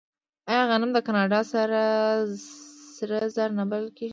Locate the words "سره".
1.51-3.25